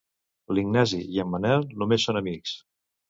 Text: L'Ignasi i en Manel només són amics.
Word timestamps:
L'Ignasi 0.57 1.01
i 1.17 1.21
en 1.25 1.31
Manel 1.35 1.67
només 1.83 2.07
són 2.09 2.19
amics. 2.23 2.57